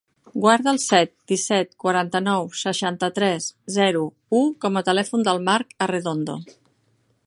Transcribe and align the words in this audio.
Guarda 0.43 0.69
el 0.75 0.79
set, 0.83 1.11
disset, 1.31 1.69
quaranta-nou, 1.83 2.49
seixanta-tres, 2.63 3.51
zero, 3.77 4.03
u 4.41 4.43
com 4.67 4.81
a 4.83 4.87
telèfon 4.93 5.29
del 5.31 5.45
Mark 5.51 5.81
Arredondo. 5.89 6.41